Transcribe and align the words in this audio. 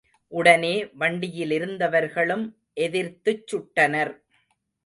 உடனே 0.31 0.71
வண்டியிலிருந்தவர்களும் 0.99 2.45
எதிர்த்துச் 2.81 3.45
சுட்டனர். 3.51 4.13